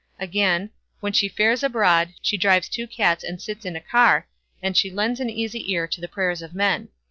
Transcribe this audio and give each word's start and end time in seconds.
Again 0.19 0.71
"when 0.99 1.13
she 1.13 1.27
fares 1.29 1.61
abroad, 1.61 2.15
she 2.23 2.35
drives 2.35 2.67
two 2.67 2.87
cats 2.87 3.23
and 3.23 3.39
sits 3.39 3.65
in 3.65 3.75
a 3.75 3.79
car, 3.79 4.27
and 4.59 4.75
she 4.75 4.89
lends 4.89 5.19
an 5.19 5.29
easy 5.29 5.71
ear 5.71 5.85
to 5.85 6.01
the 6.01 6.07
prayers 6.07 6.41
of 6.41 6.55
men." 6.55 6.89